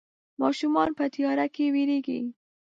[0.41, 2.19] ماشومان په تياره کې ويرېږي.